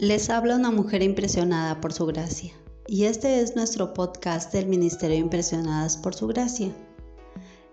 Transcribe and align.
Les 0.00 0.28
habla 0.28 0.56
una 0.56 0.72
mujer 0.72 1.04
impresionada 1.04 1.80
por 1.80 1.92
su 1.92 2.04
gracia 2.04 2.52
y 2.88 3.04
este 3.04 3.40
es 3.40 3.54
nuestro 3.54 3.94
podcast 3.94 4.52
del 4.52 4.66
Ministerio 4.66 5.16
Impresionadas 5.16 5.96
por 5.96 6.16
su 6.16 6.26
gracia. 6.26 6.74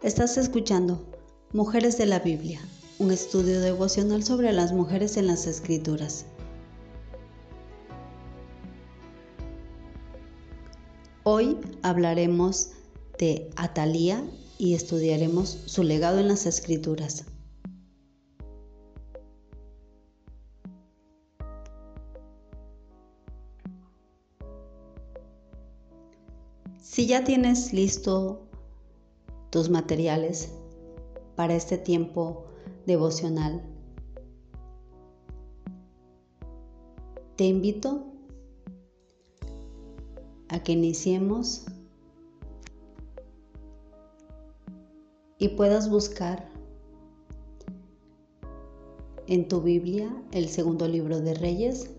Estás 0.03 0.37
escuchando 0.37 1.03
Mujeres 1.51 1.97
de 1.97 2.05
la 2.05 2.19
Biblia, 2.19 2.61
un 2.99 3.11
estudio 3.11 3.59
devocional 3.59 4.23
sobre 4.23 4.53
las 4.53 4.71
mujeres 4.71 5.17
en 5.17 5.25
las 5.25 5.47
Escrituras. 5.47 6.27
Hoy 11.23 11.57
hablaremos 11.81 12.69
de 13.17 13.49
Atalía 13.55 14.23
y 14.59 14.75
estudiaremos 14.75 15.57
su 15.65 15.81
legado 15.81 16.19
en 16.19 16.27
las 16.27 16.45
Escrituras. 16.45 17.25
Si 26.91 27.07
ya 27.07 27.23
tienes 27.23 27.71
listo 27.71 28.41
tus 29.49 29.69
materiales 29.69 30.51
para 31.37 31.55
este 31.55 31.77
tiempo 31.77 32.43
devocional, 32.85 33.63
te 37.37 37.45
invito 37.45 38.03
a 40.49 40.61
que 40.61 40.73
iniciemos 40.73 41.63
y 45.37 45.47
puedas 45.47 45.89
buscar 45.89 46.49
en 49.27 49.47
tu 49.47 49.61
Biblia 49.61 50.13
el 50.33 50.49
segundo 50.49 50.89
libro 50.89 51.21
de 51.21 51.35
Reyes, 51.35 51.89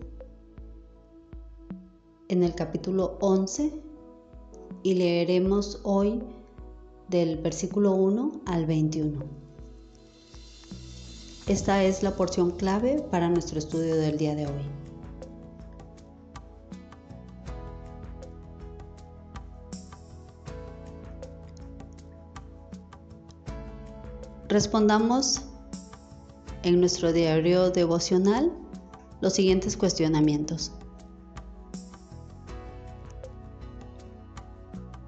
en 2.27 2.43
el 2.43 2.53
capítulo 2.53 3.17
11 3.21 3.91
y 4.83 4.95
leeremos 4.95 5.79
hoy 5.83 6.21
del 7.07 7.37
versículo 7.37 7.93
1 7.93 8.41
al 8.45 8.65
21. 8.65 9.23
Esta 11.47 11.83
es 11.83 12.03
la 12.03 12.15
porción 12.15 12.51
clave 12.51 13.01
para 13.11 13.29
nuestro 13.29 13.59
estudio 13.59 13.95
del 13.95 14.17
día 14.17 14.35
de 14.35 14.47
hoy. 14.47 14.63
Respondamos 24.49 25.41
en 26.63 26.79
nuestro 26.79 27.11
diario 27.11 27.71
devocional 27.71 28.51
los 29.19 29.33
siguientes 29.33 29.75
cuestionamientos. 29.75 30.71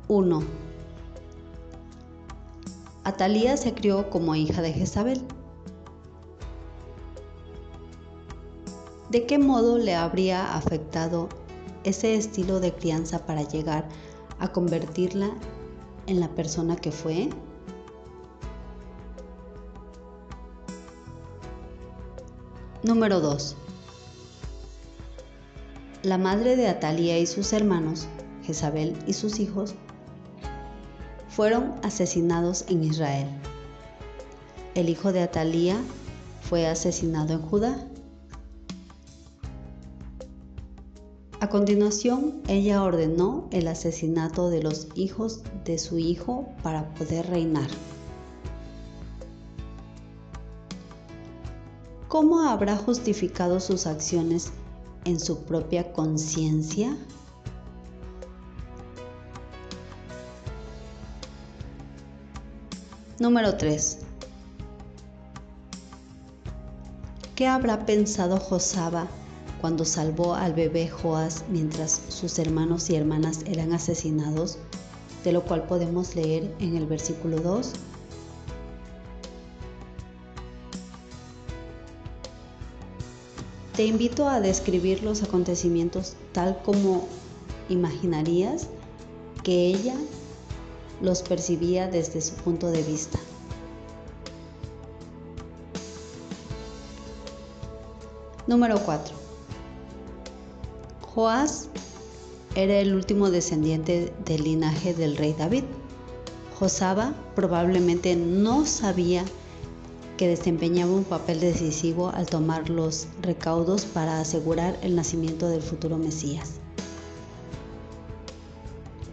1. 0.08 0.44
Atalía 3.04 3.58
se 3.58 3.74
crió 3.74 4.10
como 4.10 4.36
hija 4.36 4.62
de 4.62 4.72
Jezabel. 4.72 5.22
¿De 9.10 9.26
qué 9.26 9.40
modo 9.40 9.78
le 9.78 9.96
habría 9.96 10.56
afectado 10.56 11.30
ese 11.84 12.16
estilo 12.16 12.60
de 12.60 12.74
crianza 12.74 13.26
para 13.26 13.42
llegar 13.42 13.88
a 14.40 14.52
convertirla 14.52 15.32
en 16.06 16.20
la 16.20 16.30
persona 16.30 16.76
que 16.76 16.92
fue? 16.92 17.30
Número 22.84 23.20
2. 23.22 23.56
La 26.04 26.20
madre 26.20 26.56
de 26.56 26.68
Atalía 26.68 27.18
y 27.18 27.26
sus 27.26 27.52
hermanos, 27.54 28.08
Jezabel 28.44 28.96
y 29.08 29.14
sus 29.14 29.40
hijos, 29.40 29.74
fueron 31.36 31.74
asesinados 31.84 32.64
en 32.70 32.86
Israel. 32.86 33.28
El 34.74 34.88
hijo 34.88 35.12
de 35.12 35.22
Atalía 35.22 35.76
fue 36.42 36.66
asesinado 36.66 37.34
en 37.34 37.42
Judá. 37.42 37.88
A 41.42 41.50
continuación, 41.50 42.42
ella 42.48 42.82
ordenó 42.82 43.50
el 43.52 43.68
asesinato 43.68 44.50
de 44.50 44.64
los 44.64 44.88
hijos 44.96 45.42
de 45.66 45.78
su 45.78 46.00
hijo 46.00 46.48
para 46.64 46.94
poder 46.94 47.28
reinar. 47.28 47.68
¿Cómo 52.08 52.48
habrá 52.48 52.78
justificado 52.78 53.60
sus 53.60 53.88
acciones 53.88 54.52
en 55.04 55.20
su 55.20 55.44
propia 55.44 55.92
conciencia? 55.92 56.96
Número 63.18 63.56
3. 63.56 64.00
¿Qué 67.34 67.48
habrá 67.48 67.86
pensado 67.86 68.38
Josaba 68.38 69.08
cuando 69.62 69.86
salvó 69.86 70.36
al 70.36 70.54
bebé 70.54 70.90
Joás 70.90 71.46
mientras 71.50 72.02
sus 72.10 72.38
hermanos 72.40 72.90
y 72.90 72.96
hermanas 72.98 73.40
eran 73.46 73.72
asesinados? 73.72 74.58
De 75.24 75.32
lo 75.32 75.46
cual 75.46 75.64
podemos 75.64 76.14
leer 76.18 76.54
en 76.60 76.76
el 76.76 76.88
versículo 76.88 77.38
2. 77.38 77.72
Te 83.78 83.86
invito 83.86 84.28
a 84.28 84.42
describir 84.42 85.04
los 85.04 85.24
acontecimientos 85.24 86.16
tal 86.34 86.62
como 86.64 87.08
imaginarías 87.70 88.68
que 89.42 89.68
ella 89.68 89.96
los 91.02 91.22
percibía 91.22 91.88
desde 91.88 92.22
su 92.22 92.36
punto 92.36 92.72
de 92.72 92.84
vista. 92.84 93.20
Número 98.48 98.80
4. 98.86 99.16
Joás 101.02 101.68
era 102.56 102.80
el 102.80 102.94
último 102.94 103.32
descendiente 103.32 104.14
del 104.24 104.44
linaje 104.44 104.94
del 104.94 105.18
rey 105.18 105.34
David. 105.38 105.64
Josaba 106.60 107.14
probablemente 107.36 108.16
no 108.16 108.66
sabía 108.66 109.26
que 110.18 110.28
desempeñaba 110.28 110.94
un 110.94 111.04
papel 111.04 111.40
decisivo 111.42 112.10
al 112.10 112.28
tomar 112.28 112.70
los 112.70 113.08
recaudos 113.22 113.86
para 113.86 114.22
asegurar 114.22 114.78
el 114.82 114.96
nacimiento 114.96 115.50
del 115.50 115.62
futuro 115.62 115.98
Mesías. 115.98 116.52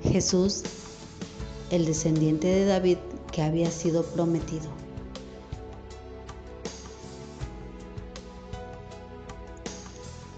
Jesús 0.05 0.63
el 1.73 1.87
descendiente 1.87 2.49
de 2.49 2.67
David 2.67 2.99
que 3.33 3.41
había 3.43 3.71
sido 3.71 4.05
prometido. 4.05 4.69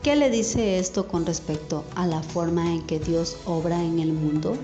¿Qué 0.04 0.14
le 0.14 0.30
dice 0.30 0.78
esto 0.78 1.08
con 1.08 1.26
respecto 1.26 1.84
a 1.96 2.06
la 2.06 2.22
forma 2.22 2.72
en 2.72 2.86
que 2.86 3.00
Dios 3.00 3.36
obra 3.46 3.82
en 3.82 3.98
el 3.98 4.12
mundo? 4.12 4.56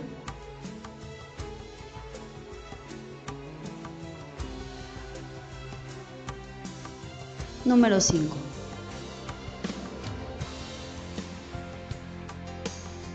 Número 7.65 8.01
5. 8.01 8.37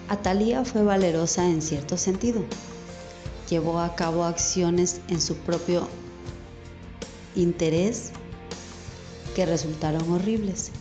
Atalía 0.09 0.65
fue 0.65 0.83
valerosa 0.83 1.45
en 1.47 1.61
cierto 1.61 1.95
sentido 1.95 2.43
llevó 3.49 3.79
a 3.79 3.95
cabo 3.95 4.23
acciones 4.23 5.01
en 5.07 5.21
su 5.21 5.35
propio 5.37 5.87
interés 7.35 8.11
que 9.35 9.45
resultaron 9.45 10.11
horribles. 10.11 10.71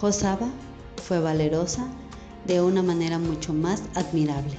Josaba 0.00 0.48
fue 1.06 1.20
valerosa 1.20 1.86
de 2.46 2.60
una 2.60 2.82
manera 2.82 3.18
mucho 3.18 3.52
más 3.52 3.82
admirable. 3.94 4.56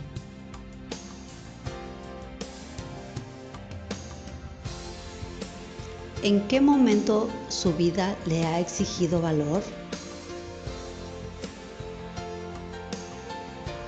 ¿En 6.23 6.47
qué 6.47 6.61
momento 6.61 7.29
su 7.49 7.73
vida 7.73 8.15
le 8.25 8.45
ha 8.45 8.61
exigido 8.61 9.21
valor? 9.21 9.61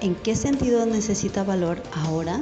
¿En 0.02 0.16
qué 0.16 0.36
sentido 0.36 0.86
necesita 0.86 1.46
valor 1.46 1.82
ahora? 1.94 2.42